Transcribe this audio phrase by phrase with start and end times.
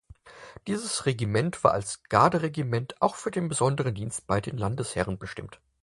[0.65, 5.61] Dieses Regiment war als Garderegiment auch für den besonderen Dienst bei den Landesherren bestimmt.